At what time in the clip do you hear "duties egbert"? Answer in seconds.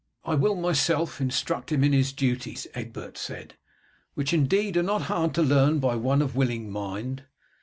2.11-3.19